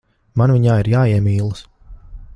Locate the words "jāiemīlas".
0.95-1.65